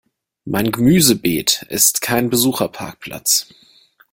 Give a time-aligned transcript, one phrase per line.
[0.45, 3.53] Mein Gemüsebeet ist kein Besucherparkplatz!